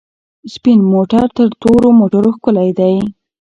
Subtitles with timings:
[0.53, 2.95] سپین موټر تر تورو موټرو ښکلی دی.